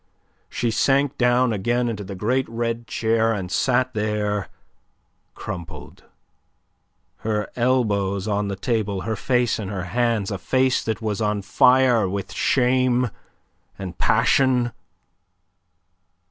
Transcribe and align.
She 0.49 0.71
sank 0.71 1.15
down 1.19 1.53
again 1.53 1.87
into 1.87 2.03
the 2.03 2.15
great 2.15 2.49
red 2.49 2.87
chair, 2.87 3.31
and 3.33 3.51
sat 3.51 3.93
there 3.93 4.49
crumpled, 5.35 6.05
her 7.17 7.51
elbows 7.55 8.27
on 8.27 8.47
the 8.47 8.55
table, 8.55 9.01
her 9.01 9.15
face 9.15 9.59
in 9.59 9.67
her 9.67 9.83
hands 9.93 10.31
a 10.31 10.39
face 10.39 10.83
that 10.85 11.03
was 11.03 11.21
on 11.21 11.43
fire 11.43 12.09
with 12.09 12.33
shame 12.33 13.11
and 13.77 13.95
passion. 13.99 14.71